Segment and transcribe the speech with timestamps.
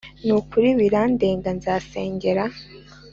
[0.25, 2.43] nukuri birandenga nkazengera